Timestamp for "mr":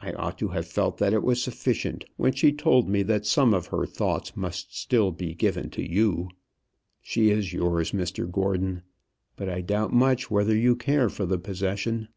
7.92-8.30